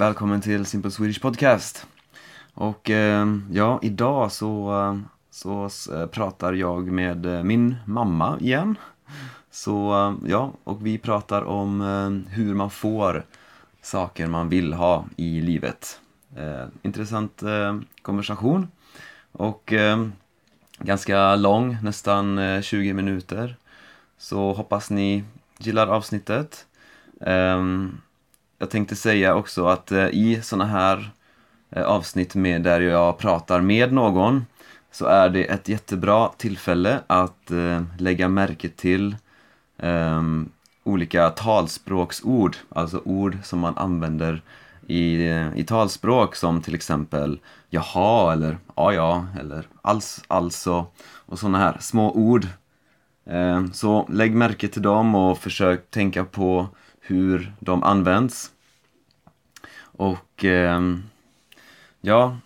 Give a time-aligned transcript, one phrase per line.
[0.00, 1.86] välkommen till Simple Swedish Podcast.
[2.54, 4.98] Och eh, ja, idag så, eh,
[5.30, 8.78] så eh, pratar jag med min mamma igen.
[9.50, 9.92] Så
[10.26, 11.80] ja, och vi pratar om
[12.30, 13.24] hur man får
[13.82, 16.00] saker man vill ha i livet.
[16.82, 17.42] Intressant
[18.02, 18.68] konversation
[19.32, 19.72] och
[20.78, 23.56] ganska lång, nästan 20 minuter.
[24.18, 25.24] Så hoppas ni
[25.58, 26.66] gillar avsnittet.
[27.20, 28.00] Ehm,
[28.60, 31.10] jag tänkte säga också att eh, i såna här
[31.70, 34.46] eh, avsnitt med där jag pratar med någon
[34.92, 39.16] så är det ett jättebra tillfälle att eh, lägga märke till
[39.76, 40.50] um,
[40.84, 44.42] olika talspråksord, alltså ord som man använder
[44.86, 50.86] i, i talspråk som till exempel jaha eller ja ja eller alls alltså
[51.26, 52.46] och sådana här små ord.
[53.24, 56.68] Um, Så lägg märke till dem och försök tänka på
[57.10, 58.50] hur de används.
[59.82, 60.80] Och eh,
[62.00, 62.36] ja,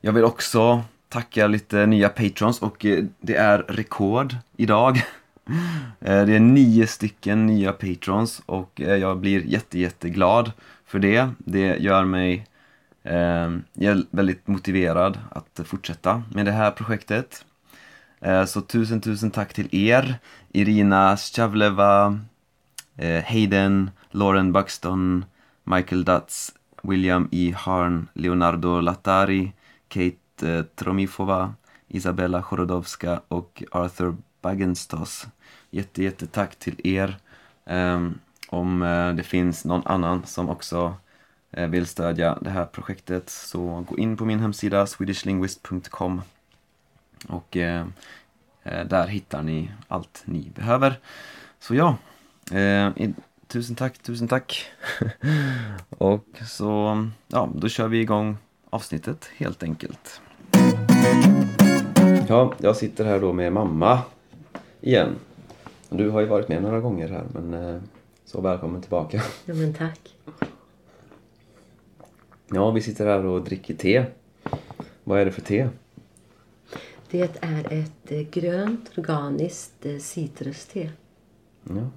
[0.00, 5.02] jag vill också tacka lite nya patrons och eh, det är rekord idag.
[6.00, 10.52] Eh, det är nio stycken nya patrons och eh, jag blir jätte, jätteglad
[10.86, 11.28] för det.
[11.38, 12.46] Det gör mig
[13.02, 13.50] eh,
[14.10, 17.44] väldigt motiverad att fortsätta med det här projektet.
[18.20, 20.14] Eh, Så tusen, tusen tack till er.
[20.52, 22.18] Irina Sjavleva,
[22.96, 25.24] Eh, Hayden, Lauren Buxton,
[25.64, 27.54] Michael Dutz, William E.
[27.56, 29.52] Harn, Leonardo Latari,
[29.88, 31.54] Kate eh, Tromifova,
[31.88, 35.26] Isabella Chorodowska och Arthur Bagenstos.
[35.70, 37.16] Jätte, jätte tack till er.
[37.64, 40.94] Ehm, om eh, det finns någon annan som också
[41.50, 46.22] eh, vill stödja det här projektet så gå in på min hemsida swedishlinguist.com
[47.28, 47.56] och
[48.64, 50.98] där hittar ni allt ni behöver.
[51.58, 51.96] Så ja,
[52.52, 53.14] eh, i,
[53.46, 54.66] tusen tack, tusen tack.
[55.98, 58.36] och så, ja, då kör vi igång
[58.70, 60.20] avsnittet helt enkelt.
[62.28, 64.02] Ja, jag sitter här då med mamma
[64.80, 65.16] igen.
[65.88, 67.82] Du har ju varit med några gånger här, men eh,
[68.24, 69.22] så välkommen tillbaka.
[69.44, 70.16] Ja, men tack.
[72.50, 74.04] Ja, vi sitter här och dricker te.
[75.04, 75.68] Vad är det för te?
[77.10, 80.90] Det är ett eh, grönt organiskt eh, citruste.
[81.62, 81.90] Ja,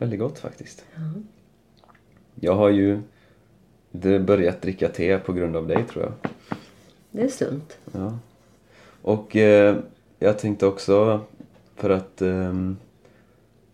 [0.00, 0.84] väldigt gott faktiskt.
[0.94, 1.00] Ja.
[2.40, 3.00] Jag har ju
[4.20, 6.12] börjat dricka te på grund av dig tror jag.
[7.10, 7.78] Det är sunt.
[7.92, 8.18] Ja.
[9.02, 9.76] Och eh,
[10.18, 11.20] jag tänkte också,
[11.76, 12.76] för att ehm,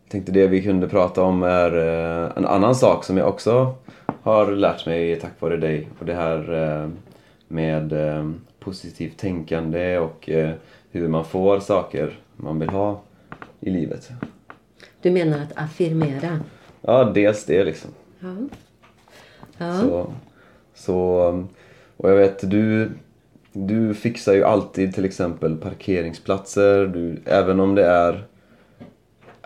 [0.08, 3.74] tänkte det vi kunde prata om är eh, en annan sak som jag också
[4.22, 5.88] har lärt mig tack vare dig.
[5.98, 6.90] Och det här eh,
[7.48, 10.54] med eh, positivt tänkande och eh,
[10.90, 13.00] hur man får saker man vill ha
[13.60, 14.10] i livet.
[15.06, 16.40] Du menar att affirmera?
[16.80, 17.90] Ja, dels det liksom.
[18.20, 18.36] Ja.
[19.58, 19.80] Ja.
[19.80, 20.14] Så,
[20.74, 20.94] så,
[21.96, 22.90] och jag vet, du,
[23.52, 26.86] du fixar ju alltid till exempel parkeringsplatser.
[26.86, 28.24] Du, även om det är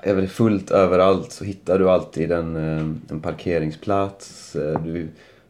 [0.03, 4.57] även fullt överallt så hittar du alltid en, eh, en parkeringsplats.
[4.57, 5.09] Eh, Du,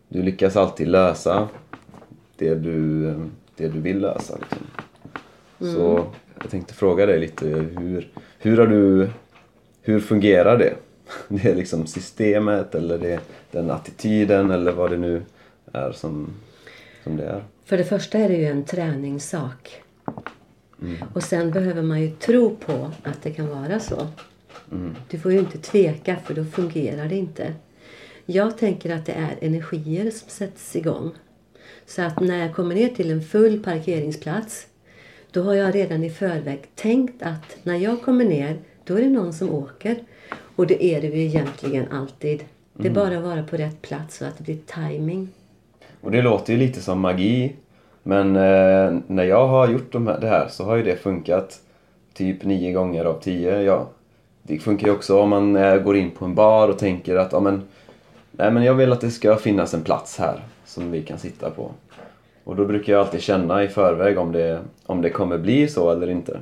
[0.09, 1.49] du lyckas alltid lösa
[2.37, 3.05] det du,
[3.57, 4.39] det du vill lösa.
[4.39, 4.67] Liksom.
[5.75, 6.07] Så
[6.43, 9.11] jag tänkte fråga dig lite, hur, hur har du,
[9.83, 10.75] hur fungerar det?
[11.29, 13.21] Det är liksom systemet eller det är
[13.51, 15.23] den attityden eller vad det nu
[15.73, 16.31] är som,
[17.05, 17.45] som det är.
[17.65, 19.83] För det första är det ju en träningssak.
[21.15, 24.07] Och sen behöver man ju tro på att det kan vara så.
[25.09, 27.55] Du får ju inte tveka för då fungerar det inte.
[28.27, 31.11] Jag tänker att det är energier som sätts igång.
[31.87, 34.67] Så att när jag kommer ner till en full parkeringsplats
[35.31, 39.11] då har jag redan i förväg tänkt att när jag kommer ner då är det
[39.11, 39.97] någon som åker.
[40.57, 42.45] Och det är det ju egentligen alltid.
[42.73, 45.29] Det är bara att vara på rätt plats så att det blir timing.
[46.01, 47.53] Och det låter ju lite som magi.
[48.03, 51.61] Men eh, när jag har gjort de här, det här så har ju det funkat
[52.15, 53.63] typ nio gånger av tio.
[53.63, 53.89] Ja,
[54.43, 57.33] det funkar ju också om man eh, går in på en bar och tänker att
[57.33, 57.63] ja, men,
[58.31, 61.51] nej, men jag vill att det ska finnas en plats här som vi kan sitta
[61.51, 61.71] på.
[62.45, 65.91] Och då brukar jag alltid känna i förväg om det, om det kommer bli så
[65.91, 66.41] eller inte.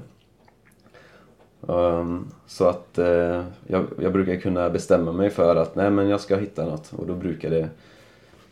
[1.68, 6.20] Ehm, så att eh, jag, jag brukar kunna bestämma mig för att nej men jag
[6.20, 7.68] ska hitta något och då brukar det,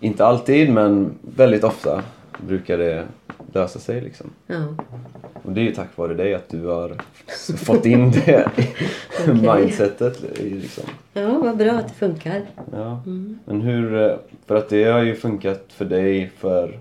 [0.00, 2.02] inte alltid men väldigt ofta
[2.46, 3.04] brukar det
[3.52, 4.30] lösa sig liksom.
[4.46, 4.64] Ja.
[5.42, 6.96] Och det är ju tack vare dig att du har
[7.56, 8.50] fått in det
[9.26, 10.84] mindsetet liksom.
[11.12, 12.42] ja, vad bra att det funkar.
[12.72, 13.02] Ja.
[13.44, 14.16] Men hur, eh,
[14.46, 16.78] för att det har ju funkat för dig för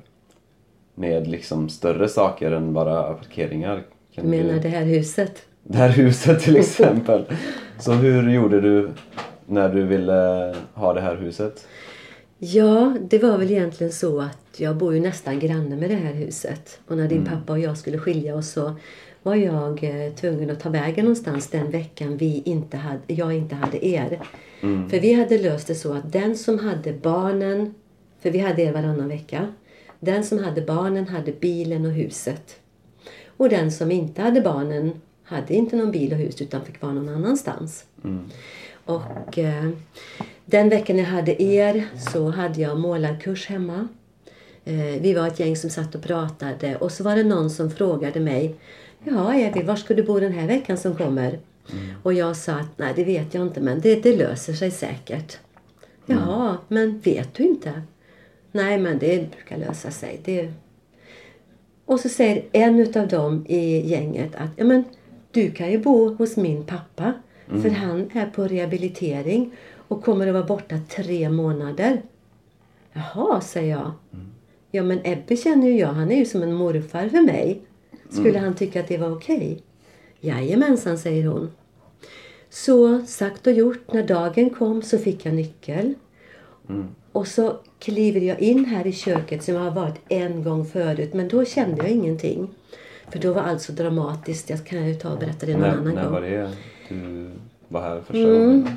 [0.96, 3.76] med liksom större saker än bara parkeringar.
[3.76, 5.46] Du Kan menar det här huset?
[5.68, 7.26] Det här huset till exempel.
[7.80, 8.90] Så hur gjorde du
[9.46, 11.68] när du ville ha det här huset?
[12.38, 16.14] Ja, det var väl egentligen så att jag bor ju nästan granne med det här
[16.14, 16.80] huset.
[16.88, 18.76] Och när din pappa och jag skulle skilja oss så
[19.24, 23.56] var jag eh, tvungen att ta vägen någonstans den veckan vi inte hade, jag inte
[23.56, 24.20] hade er.
[24.90, 27.74] För vi hade löst det så att den som hade barnen,
[28.20, 29.54] för vi hade er varannan vecka.
[30.00, 32.60] Den som hade barnen hade bilen och huset.
[33.38, 36.94] Och den som inte hade barnen hade inte någon bil och hus utan fick vara
[36.94, 37.86] någon annanstans.
[38.86, 39.70] Och eh,
[40.46, 43.88] den veckan jag hade er så hade jag målarkurs hemma.
[44.66, 47.72] Eh, vi var ett gäng som satt och pratade och så var det någon som
[47.72, 48.56] frågade mig
[49.08, 51.40] Ja, Evi, var ska du bo den här veckan som kommer?
[52.04, 55.38] Och jag sa att nej, det vet jag inte, men det, det löser sig säkert.
[56.06, 57.82] Jaha, men vet du inte?
[58.52, 60.22] Nej, men det brukar lösa sig.
[60.26, 60.52] Det...
[61.86, 64.84] Och så säger en utav dem i gänget att ja, men,
[65.36, 67.14] du kan ju bo hos min pappa.
[67.62, 69.52] För han är på rehabilitering
[69.88, 72.02] och kommer att vara borta tre månader.
[72.94, 73.92] Jaha, säger jag.
[74.72, 75.88] Ja, men Ebbe känner ju jag.
[75.88, 77.62] Han är ju som en morfar för mig.
[78.10, 79.62] Skulle han tycka att det var okej?
[80.20, 81.52] Jajamensan, säger hon.
[82.50, 85.94] Så sagt och gjort, när dagen kom så fick jag nyckel.
[87.12, 91.14] Och så kliver jag in här i köket som jag har varit en gång förut.
[91.14, 92.50] Men då kände jag ingenting.
[93.12, 94.50] För då var allt så dramatiskt.
[94.50, 96.12] Jag kan ju ta och berätta det någon När, annan när gång.
[96.14, 96.52] var det
[96.90, 97.30] du
[97.68, 98.34] var här första Mm.
[98.62, 98.70] gången?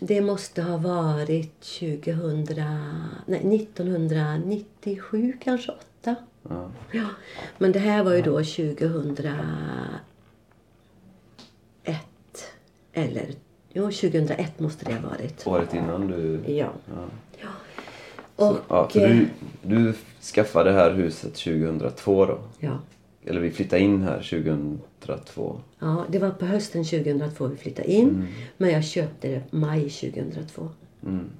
[0.00, 2.76] Det måste ha varit 2000,
[3.26, 6.14] nej, 1997 kanske, åtta.
[6.48, 6.70] Ja.
[6.92, 7.04] Ja,
[7.58, 9.32] men det här var ju då 2001.
[12.92, 13.26] Eller,
[13.72, 15.46] jo 2001 måste det ha varit.
[15.46, 16.40] Året innan du...
[16.46, 16.72] Ja.
[16.86, 17.04] Ja.
[17.42, 17.48] ja.
[18.36, 19.28] Så, Och, ja, för eh, du,
[19.62, 19.94] du
[20.34, 22.38] skaffade det här huset 2002 då?
[22.58, 22.78] ja.
[23.28, 24.16] Eller vi flyttade in här
[24.96, 25.60] 2002.
[25.78, 28.26] ja, det var på hösten 2002 vi flyttade in.
[28.56, 30.68] Men jag köpte det maj 2002.
[31.02, 31.30] Mm.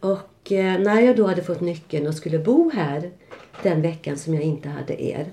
[0.00, 3.10] Och eh, när jag då hade fått nyckeln och skulle bo här
[3.62, 5.26] den veckan som jag inte hade er.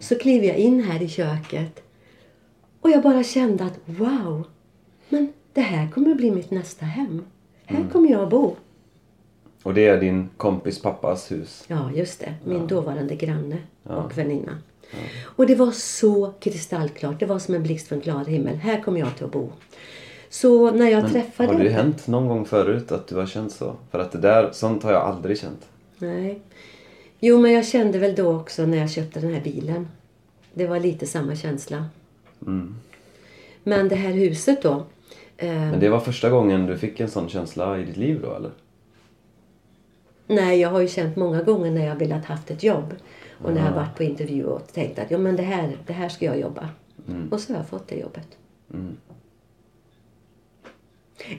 [0.00, 1.82] Så kliver jag in här i köket.
[2.80, 4.46] Och jag bara kände att wow,
[5.08, 7.24] men det här kommer att bli mitt nästa hem.
[7.64, 8.56] Här kommer jag att bo.
[9.62, 11.64] Och det är din kompis pappas hus?
[11.68, 12.34] Ja, just det.
[12.44, 14.58] Min dåvarande granne och väninna.
[15.22, 17.20] Och det var så kristallklart.
[17.20, 18.56] Det var som en blixt från klar himmel.
[18.56, 19.52] Här kommer jag till att bo.
[20.28, 21.52] Så när jag träffade...
[21.52, 23.76] Har det hänt någon gång förut att du har känt så?
[23.90, 25.68] För att det där, sånt har jag aldrig känt.
[25.98, 26.40] Nej.
[27.20, 29.88] Jo, men jag kände väl då också när jag köpte den här bilen.
[30.54, 31.84] Det var lite samma känsla.
[33.62, 34.86] Men det här huset då.
[35.36, 38.34] Eh, Men det var första gången du fick en sån känsla i ditt liv då
[38.34, 38.50] eller?
[40.26, 42.94] Nej, jag har ju känt många gånger när jag velat haft ett jobb.
[43.42, 46.08] Och när jag varit på intervju och tänkt att ja, men det, här, det här
[46.08, 46.68] ska jag jobba.
[47.30, 48.28] Och så har jag fått det jobbet.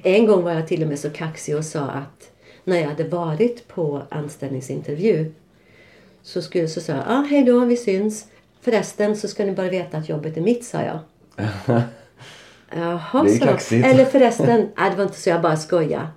[0.04, 2.32] En gång var jag till och med så kaxig och sa att
[2.64, 5.34] när jag hade varit på anställningsintervju
[6.22, 8.28] så, skulle, så sa jag ah, hej då, vi syns.
[8.62, 11.00] Förresten så ska ni bara veta att jobbet är mitt, sa jag.
[12.76, 13.86] Jaha, Det är kaxigt.
[13.86, 16.10] Eller förresten, nej, det var inte så, jag bara skoja.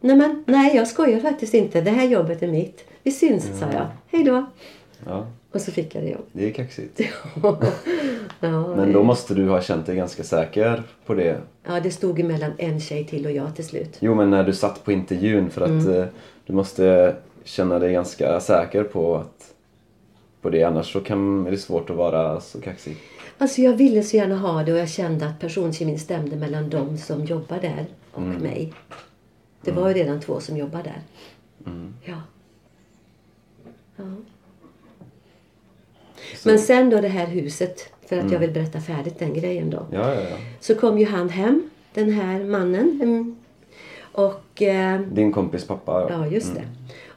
[0.00, 1.80] Nej, men nej, jag skojar faktiskt inte.
[1.80, 2.84] Det här jobbet är mitt.
[3.02, 3.86] Vi syns, sa jag.
[4.10, 4.46] Hej då.
[5.06, 6.26] Ja, Och så fick jag det jobb.
[6.32, 7.00] det är kaxigt.
[7.42, 7.58] ja,
[8.76, 11.40] Men då måste du ha känt dig ganska säker på det.
[11.66, 13.96] ja, det stod emellan en tjej till och jag till slut.
[14.00, 16.00] Jo, men när du satt på intervjun för att Mm.
[16.02, 16.06] eh,
[16.46, 19.54] du måste känna dig ganska säker på att
[20.42, 22.96] på det annars så kan är det svårt att vara så kaxig.
[23.38, 26.98] Alltså jag ville så gärna ha det och jag kände att personkemin stämde mellan de
[26.98, 28.72] som jobbar där och mig.
[29.64, 31.00] Det var ju redan två som jobbar där.
[32.04, 32.20] Ja.
[33.96, 34.04] ja.
[36.44, 39.86] Men sen då det här huset, för att jag vill berätta färdigt den grejen då.
[39.90, 40.36] Ja, ja, ja.
[40.60, 43.00] Så kom ju han hem, den här mannen.
[43.02, 43.36] mm,
[44.12, 46.06] Och eh, Din kompis pappa.
[46.10, 46.62] Ja, just det.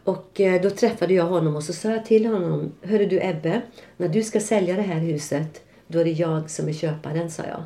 [0.03, 2.72] Och eh, då träffade jag honom och så sa jag till honom.
[2.82, 3.62] Hörru du Ebbe,
[3.98, 7.44] när du ska sälja det här huset, då är det jag som är köparen, sa
[7.44, 7.63] jag.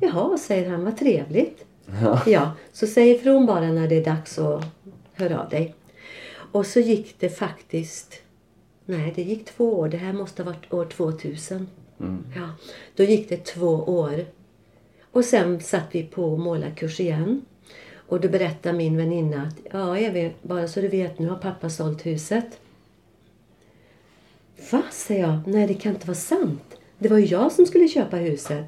[0.00, 1.64] Jaha, säger han, vad trevligt.
[2.26, 2.52] Ja.
[2.72, 4.64] så säg ifrån bara när det är dags att
[5.14, 5.74] höra av dig.
[6.52, 8.14] Och så gick det faktiskt,
[8.88, 11.66] nej det gick två år, det här måste ha varit år 2000.
[12.36, 12.50] Ja,
[12.96, 14.24] då gick det två år.
[15.12, 17.44] Och sen satt vi på målarkurs igen.
[17.94, 21.70] Och då berättade min väninna att ja, vet, bara så du vet, nu har pappa
[21.70, 22.60] sålt huset.
[24.70, 25.38] Va, säger jag.
[25.46, 26.78] Nej, det kan inte vara sant.
[26.98, 28.64] Det var ju jag som skulle köpa huset.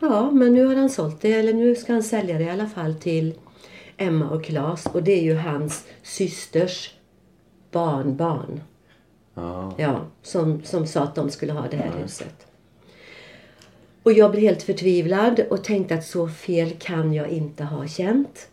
[0.00, 2.66] Ja, men nu har han sålt det, eller nu ska han sälja det i alla
[2.66, 3.34] fall till
[3.96, 4.86] Emma och Claes.
[4.86, 6.94] Och det är ju hans systers
[7.70, 8.60] barnbarn.
[9.36, 9.74] Ja.
[9.76, 12.46] Ja, som, som sa att de skulle ha det här huset.
[14.02, 18.48] Och jag blev helt förtvivlad och tänkte att så fel kan jag inte ha känt.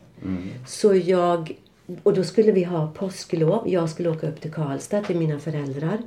[0.67, 1.55] Så jag
[2.03, 3.69] och då skulle vi ha påsklov.
[3.69, 5.97] Jag skulle åka upp till Karlstad till mina föräldrar.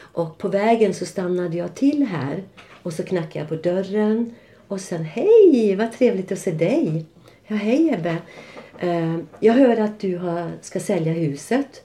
[0.00, 2.42] Och på vägen så stannade jag till här.
[2.82, 4.34] Och så knackade jag på dörren.
[4.68, 7.06] Och sen, hej, vad trevligt att se dig.
[7.46, 8.16] Ja, hej Ebbe.
[8.78, 10.20] Eh, jag hör att du
[10.60, 11.84] ska sälja huset.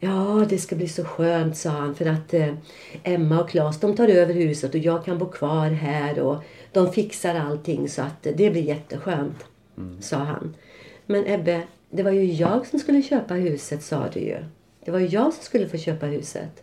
[0.00, 1.94] Ja, det ska bli så skönt, sa han.
[1.94, 2.54] För att eh,
[3.02, 6.18] Emma och Claes de tar över huset och jag kan bo kvar här.
[6.20, 6.36] Och
[6.72, 9.44] de fixar allting så att eh, det blir jätteskönt,
[10.00, 10.54] sa han.
[11.06, 14.44] Men Ebbe, det var ju jag som skulle köpa huset, sa du ju.
[14.84, 16.62] Det var ju jag som skulle få köpa huset.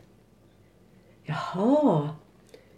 [1.24, 2.10] Jaha.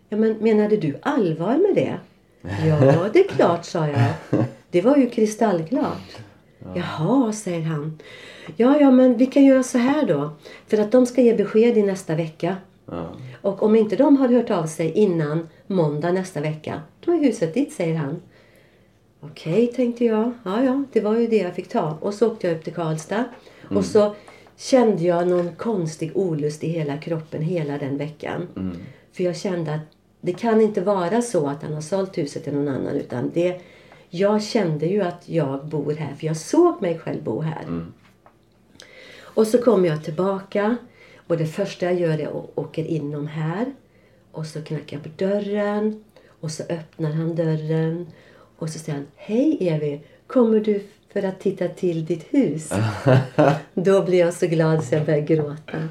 [0.09, 1.99] Ja, men menade du allvar med det?
[2.67, 4.13] Ja, det är klart, sa jag.
[4.71, 6.17] Det var ju kristallklart.
[6.75, 7.99] Jaha, säger han.
[8.55, 10.29] Ja, ja, men vi kan göra så här då.
[10.67, 12.55] För att de ska ge besked i nästa vecka.
[12.85, 13.09] Ja.
[13.41, 17.53] Och om inte de har hört av sig innan måndag nästa vecka, då är huset
[17.53, 18.21] ditt, säger han.
[19.19, 20.31] Okej, tänkte jag.
[20.43, 21.97] Ja, ja, det var ju det jag fick ta.
[22.01, 23.23] Och så åkte jag upp till Karlstad.
[23.69, 24.15] Och så
[24.57, 28.47] kände jag någon konstig olust i hela kroppen hela den veckan.
[29.13, 29.81] För jag kände att
[30.21, 32.95] det kan inte vara så att han har sålt huset till någon annan.
[32.95, 33.61] Utan det,
[34.09, 37.65] jag kände ju att jag bor här, för jag såg mig själv bo här.
[39.21, 40.77] Och så kommer jag tillbaka
[41.27, 43.73] och det första jag gör är att åker inom här.
[44.31, 46.03] Och så knackar jag på dörren
[46.39, 48.07] och så öppnar han dörren.
[48.57, 50.83] Och så säger han, hej Evi, kommer du
[51.13, 52.71] för att titta till ditt hus?
[53.73, 55.87] då blir jag så glad så jag börjar gråta.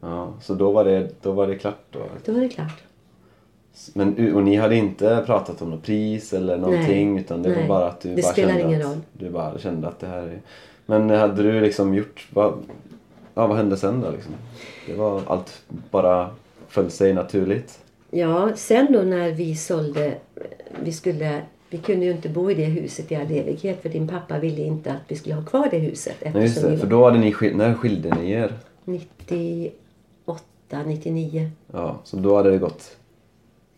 [0.00, 2.02] Ja, så då var det, då var det klart då?
[2.24, 2.82] Då var det klart.
[3.92, 7.22] Men, och ni hade inte pratat om något pris eller någonting Nej.
[7.24, 7.68] utan det var Nej.
[7.68, 8.96] bara att du Det bara kände ingen att, roll.
[9.12, 10.38] Du bara kände att det här är...
[10.86, 12.28] Men hade du liksom gjort...
[12.32, 12.52] Vad,
[13.34, 14.32] ja, vad hände sen då liksom?
[14.86, 16.30] Det var allt bara
[16.68, 17.78] föll sig naturligt?
[18.10, 20.14] Ja, sen då när vi sålde,
[20.82, 24.08] vi skulle, vi kunde ju inte bo i det huset i all evighet för din
[24.08, 26.16] pappa ville inte att vi skulle ha kvar det huset.
[26.34, 28.52] Nej just det, vi för var då hade ni skil- när skilde ni er?
[28.84, 29.72] 98,
[30.86, 31.50] 99.
[31.72, 32.96] Ja, så då hade det gått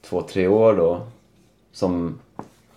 [0.03, 1.01] två, tre år då
[1.73, 2.19] som,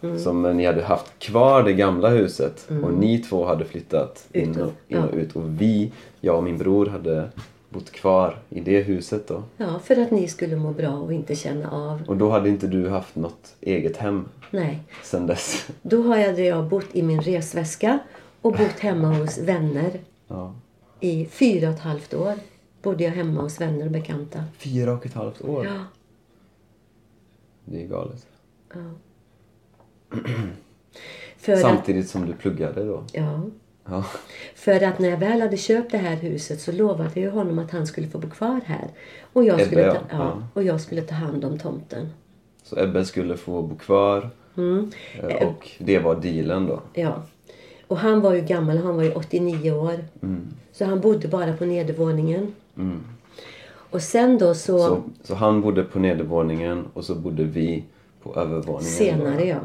[0.01, 0.19] Mm.
[0.19, 4.57] som ni hade haft kvar det gamla huset och ni två hade flyttat in Ut
[4.57, 5.17] och, och- in och ja.
[5.19, 5.91] ut och vi,
[6.21, 7.29] jag och min bror hade
[7.69, 9.43] bott kvar i det huset då.
[9.57, 12.01] Ja, för att ni skulle må bra och inte känna av.
[12.07, 15.67] Och då hade inte du haft något eget hem Nej, sen dess.
[15.81, 17.99] då har jag, jag bott i min resväska
[18.41, 19.91] och bott hemma hos vänner
[20.27, 20.53] Ja.
[20.99, 22.33] i fyra och ett halvt år.
[22.81, 24.43] Bodde jag hemma hos vänner och bekanta.
[24.57, 25.65] Fyra och ett halvt år.
[25.65, 25.79] Ja,
[27.65, 28.27] Det är galet.
[31.47, 33.03] att, Samtidigt som du pluggade då.
[33.13, 33.41] ja,
[33.89, 34.03] Ja.
[34.55, 37.71] för att när jag väl hade köpt det här huset så lovade jag honom att
[37.71, 38.87] han skulle få bo kvar här.
[39.33, 40.01] Och jag Ebbe, skulle ta, ja.
[40.11, 40.47] ja, Ja.
[40.53, 42.09] och jag skulle ta hand om tomten.
[42.63, 44.29] Så Ebbe skulle få bo kvar.
[44.57, 44.91] Mm.
[45.29, 46.81] eh, Och det var dealen då.
[46.93, 47.23] Ja.
[47.87, 50.05] Och han var ju gammal, han var ju 89 år.
[50.71, 52.53] Så han bodde bara på nedervåningen.
[53.95, 57.83] Och sen då så, Så, så han bodde på nedervåningen och så bodde vi
[58.23, 58.91] på övervåningen.
[58.93, 59.59] senare ja.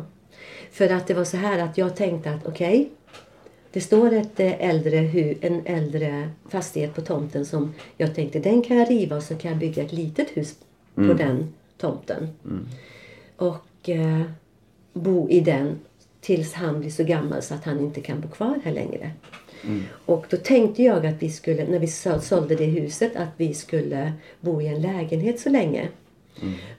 [0.70, 2.90] För att det var så här att jag tänkte att okej.
[3.72, 8.62] det står ett eh, äldre hu, en äldre fastighet på tomten som jag tänkte den
[8.62, 10.54] kan jag riva och så kan jag bygga ett litet hus
[10.94, 12.28] på den tomten.
[13.36, 14.22] Och eh,
[14.92, 15.78] bo i den
[16.20, 19.10] tills han blir så gammal så att han inte kan bo kvar här längre.
[20.06, 23.54] Och då tänkte jag att vi skulle, när vi så- sålde det huset, att vi
[23.54, 25.88] skulle bo i en lägenhet så länge.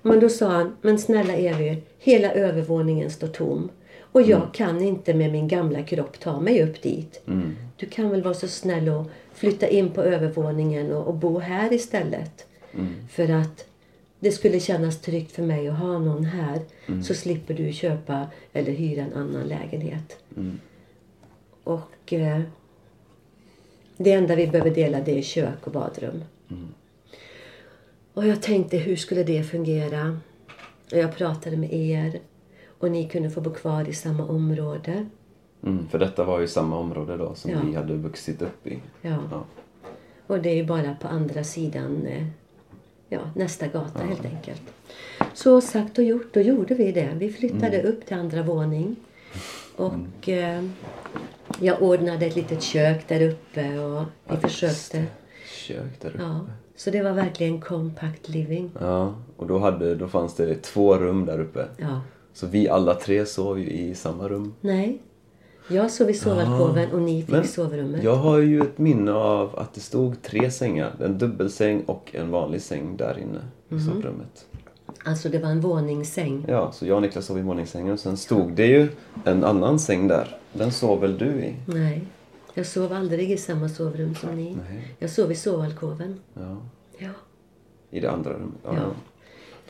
[0.01, 3.69] Men då sa han, men snälla Evi, hela övervåningen står tom.
[4.13, 7.21] Och jag kan inte med min gamla kropp ta mig upp dit.
[7.77, 11.73] Du kan väl vara så snäll och flytta in på övervåningen och, och bo här
[11.73, 12.45] istället.
[13.11, 13.65] För att
[14.19, 16.59] det skulle kännas tryggt för mig att ha någon här.
[17.03, 20.17] Så slipper du köpa eller hyra en annan lägenhet.
[21.63, 22.41] Och eh,
[24.03, 26.23] det enda vi behöver dela det är kök och badrum.
[28.13, 30.17] Och jag tänkte hur skulle det fungera?
[30.91, 32.19] Och jag pratade med er.
[32.79, 35.05] Och ni kunde få bo kvar i samma område.
[35.63, 37.57] Mm, för detta var ju samma område då som Ja.
[37.65, 38.79] vi hade vuxit upp i.
[39.01, 39.17] Ja.
[39.31, 39.43] Ja.
[40.27, 42.25] Och det är ju bara på andra sidan eh,
[43.09, 44.61] ja, nästa gata helt enkelt.
[45.33, 47.09] Så sagt och gjort, då gjorde vi det.
[47.17, 48.95] Vi flyttade upp till andra våning.
[49.75, 50.63] Och eh,
[51.59, 55.03] jag ordnade ett litet kök där uppe och vi försökte.
[55.67, 56.21] Kök där uppe.
[56.23, 56.39] Ja,
[56.75, 58.71] så det var verkligen compact living.
[58.79, 61.65] Ja, och då, hade, då fanns det två rum där uppe.
[61.77, 62.01] Ja.
[62.33, 64.53] Så vi alla tre sov ju i samma rum.
[64.61, 65.01] Nej,
[65.67, 68.03] jag sov i sovalkoven och ni fick Men sovrummet.
[68.03, 70.91] jag har ju ett minne av att det stod tre sängar.
[71.03, 73.39] En dubbelsäng och en vanlig säng där inne
[73.69, 73.85] i Mhm.
[73.85, 74.45] sovrummet.
[75.05, 76.45] Alltså det var en våningssäng.
[76.47, 78.87] Ja, så jag och Niklas sov i våningssängen och sen stod det ju
[79.25, 80.37] en annan säng där.
[80.53, 81.55] Den sov väl du i?
[81.65, 82.01] Nej,
[82.53, 84.57] Jag sov aldrig i samma sovrum som ni.
[84.69, 84.95] Nej.
[84.99, 86.19] Jag sov i sovalkoven.
[86.33, 86.57] Ja.
[86.97, 87.09] Ja.
[87.91, 88.55] I det andra rummet?
[88.63, 88.91] Ja.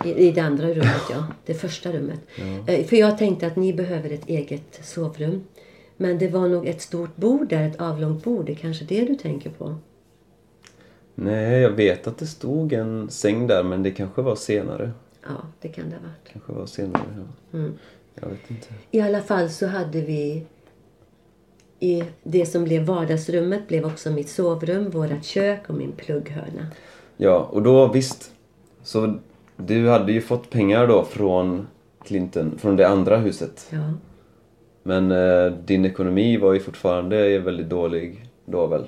[0.05, 1.25] I, I det andra rummet, ja.
[1.45, 2.19] Det första rummet.
[2.67, 5.43] Eh, För jag tänkte att ni behöver ett eget sovrum.
[5.97, 8.45] Men det var nog ett stort bord där, ett avlångt bord.
[8.45, 9.75] Det är kanske det du tänker på?
[11.15, 14.91] Nej, jag vet att det stod en säng där men det kanske var senare.
[15.23, 15.29] Ja,
[15.61, 16.31] det kan det ha varit.
[16.33, 17.01] Kanske var senare,
[17.51, 17.57] ja.
[17.57, 17.73] Mm.
[18.15, 18.67] Jag vet inte.
[18.91, 20.43] I alla fall så hade vi
[21.81, 26.67] i det som blev vardagsrummet blev också mitt sovrum, vårat kök och min plugghörna.
[27.17, 28.31] Ja, och då visst.
[28.83, 29.19] Så
[29.57, 31.67] du hade ju fått pengar då från
[32.05, 33.67] Clinton, från det andra huset.
[33.69, 33.93] Ja.
[34.83, 38.85] Men eh, din ekonomi var ju fortfarande väldigt dålig då väl?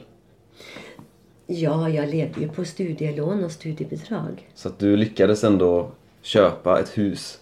[1.47, 4.50] ja, jag levde ju på studielån och studiebidrag.
[4.53, 7.39] Så att du lyckades ändå köpa ett hus.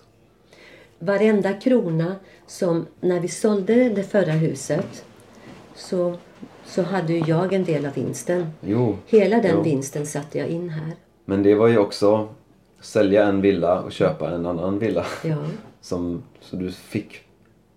[0.99, 2.15] Varenda krona
[2.47, 5.05] som, när vi sålde det förra huset
[5.81, 6.15] så,
[6.65, 8.47] så hade ju jag en del av vinsten.
[8.61, 8.97] Jo.
[9.05, 9.61] Hela den jo.
[9.63, 10.91] vinsten satte jag in här.
[11.25, 12.27] Men det var ju också
[12.81, 15.05] sälja en villa och köpa en annan villa.
[15.23, 15.37] Ja.
[15.81, 17.21] Som, så du fick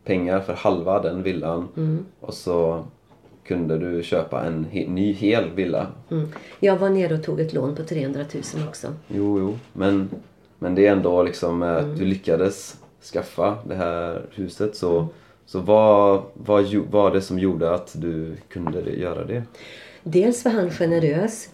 [0.04, 2.04] pengar för halva den villan Mm.
[2.20, 2.84] och så
[3.46, 5.86] kunde du köpa en he- ny hel villa.
[6.10, 6.28] Mm.
[6.60, 8.24] Jag var nere och tog ett lån på 300
[8.56, 8.86] 000 också.
[9.08, 9.58] Jo, jo.
[9.72, 10.10] Men,
[10.58, 11.90] men det är ändå liksom eh, Mm.
[11.92, 12.76] att du lyckades
[13.12, 14.76] skaffa det här huset.
[14.76, 15.06] Så,
[15.46, 19.42] så vad, vad var det som gjorde att du kunde göra det?
[20.02, 21.48] Dels var han generös.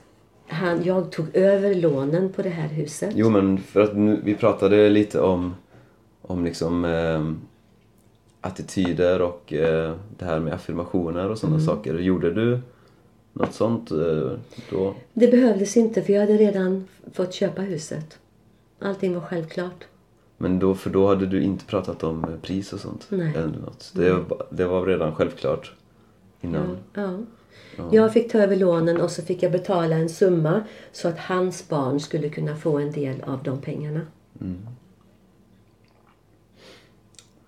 [0.46, 3.10] Han, jag tog över lånen på det här huset.
[3.14, 5.54] Jo, men för att nu, vi pratade lite om,
[6.22, 7.32] om liksom eh,
[8.40, 11.98] attityder och eh, det här med affirmationer och sådana saker.
[11.98, 12.60] Gjorde du
[13.32, 14.30] något sånt eh,
[14.70, 14.94] då?
[15.12, 18.18] Det behövdes inte för jag hade redan fått köpa huset.
[18.78, 19.84] Allting var självklart.
[20.42, 23.06] Men då, för då hade du inte pratat om eh, pris och sånt?
[23.10, 23.34] Nej.
[23.36, 23.92] Eller något.
[23.94, 25.72] Det, var- det var redan självklart
[26.40, 26.76] innan?
[26.94, 27.18] Ja.
[27.92, 31.68] Jag fick ta över lånen och så fick jag betala en summa så att hans
[31.68, 34.00] barn skulle kunna få en del av de pengarna.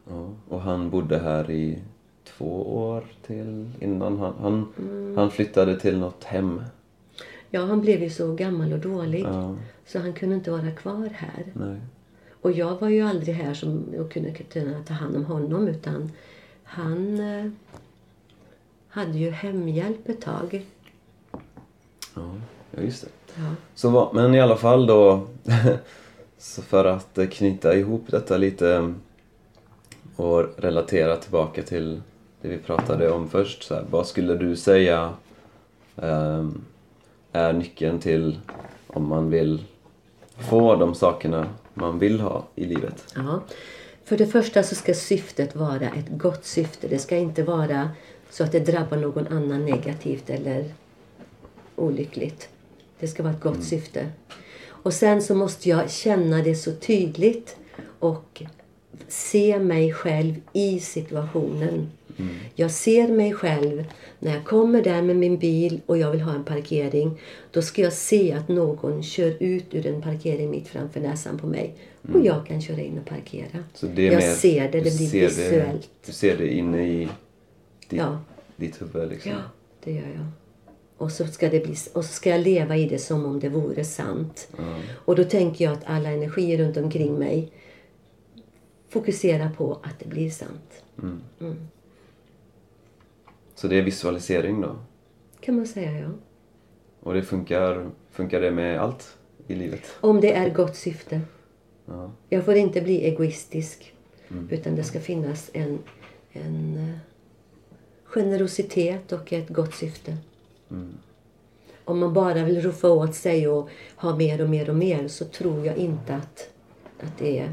[0.09, 1.79] Ja, och han bodde här i
[2.25, 5.17] två år till innan han, han, Mm.
[5.17, 6.63] han flyttade till något hem.
[7.51, 11.09] Ja, han blev ju så gammal och dålig Ja, så han kunde inte vara kvar
[11.13, 11.45] här.
[11.55, 11.77] nej.
[12.43, 16.13] Och jag var ju aldrig här som och kunde kunna ta hand om honom utan
[16.65, 17.51] han eh,
[18.89, 20.67] hade ju hemhjälp ett tag.
[22.15, 22.31] Ja,
[22.71, 23.09] just det.
[23.35, 23.55] Ja.
[23.75, 25.27] Så, men i alla fall då,
[26.39, 28.91] så för att eh, knyta ihop detta lite eh,
[30.17, 32.03] och relatera tillbaka till
[32.41, 33.63] det vi pratade om först.
[33.63, 35.13] Så här, vad skulle du säga
[37.33, 38.39] är nyckeln till
[38.87, 39.65] om man vill
[40.37, 43.05] få de sakerna man vill ha i livet?
[43.15, 43.43] Ja.
[44.05, 46.89] För det första så ska syftet vara ett gott syfte.
[46.89, 47.91] Det ska inte vara
[48.31, 50.65] så att det drabbar någon annan negativt eller
[51.77, 52.49] olyckligt.
[53.01, 54.09] Det ska vara ett gott syfte.
[54.67, 57.57] Och sen så måste jag känna det så tydligt
[57.99, 58.43] och
[59.09, 61.91] se mig själv i situationen.
[62.55, 63.85] Jag ser mig själv
[64.19, 67.21] när jag kommer där med min bil och jag vill ha en parkering.
[67.51, 71.47] Då ska jag se att någon kör ut ur en parkering mitt framför näsan på
[71.47, 71.75] mig.
[72.15, 73.65] Och jag kan köra in och parkera.
[73.81, 75.89] Det jag mer, ser det, det blir visuellt.
[76.07, 78.21] du ser det inne i ditt, Ja.
[78.57, 79.33] ditt huvud liksom.
[79.33, 79.39] Ja,
[79.85, 80.27] det gör jag.
[80.97, 83.49] Och så, ska det bli, och så ska jag leva i det som om det
[83.49, 84.49] vore sant.
[85.05, 87.53] Och då tänker jag att alla energier runt omkring mig
[88.93, 90.85] fokuserar på att det blir sant.
[93.55, 94.77] Så det är visualisering då?
[95.41, 96.09] Kan man säga, ja.
[97.01, 99.81] Och det funkar, funkar det med allt i livet?
[100.01, 101.21] Om det är gott syfte.
[101.87, 102.11] Ja.
[102.29, 103.95] Jag får inte bli egoistisk.
[104.51, 105.79] Utan det ska finnas en,
[106.33, 106.99] en eh,
[108.05, 110.17] generositet och ett gott syfte.
[111.85, 115.25] Om man bara vill roffa åt sig och ha mer och mer och mer så
[115.25, 116.51] tror jag inte att,
[117.01, 117.51] att det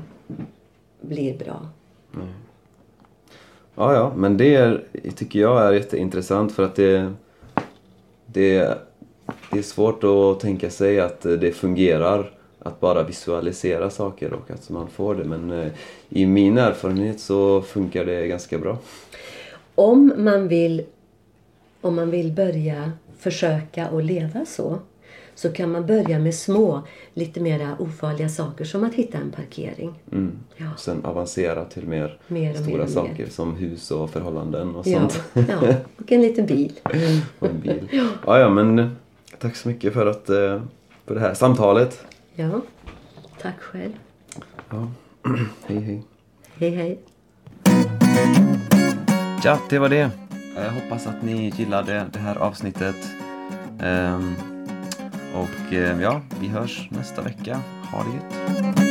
[1.02, 1.68] blir bra.
[3.76, 4.84] Ja, ja, men det är,
[5.16, 7.14] tycker jag är jätteintressant för att det,
[8.26, 8.78] det,
[9.52, 14.70] det är svårt att tänka sig att det fungerar att bara visualisera saker och att
[14.70, 15.24] man får det.
[15.24, 15.72] Men eh,
[16.10, 18.78] i min erfarenhet så funkar det ganska bra.
[19.76, 20.84] Om man vill,
[21.82, 24.80] om man vill börja försöka att leva så
[25.36, 26.82] så kan man börja med små,
[27.14, 29.94] lite mera ofarliga saker som att hitta en parkering.
[30.12, 30.32] Mm.
[30.58, 30.66] Ja.
[30.78, 35.24] Sen avancera till mer, Mer stora mer saker som hus och förhållanden och Ja, sånt.
[35.50, 36.80] ja, och en liten bil.
[37.40, 37.88] och en bil.
[38.26, 38.96] Ja, ja, men
[39.40, 40.62] tack så mycket för, att, eh,
[41.06, 42.06] för det här samtalet.
[42.36, 42.62] Ja,
[43.42, 43.94] tack själv.
[44.70, 44.88] Ja.
[45.66, 46.04] hej, hej.
[46.56, 47.00] Hej, hej.
[49.44, 50.10] Ja, det var det.
[50.56, 52.96] jag hoppas att ni gillade det här avsnittet.
[53.82, 54.36] Ehm,
[55.34, 57.62] och eh, ja, vi hörs nästa vecka.
[57.92, 58.89] Ha det gött.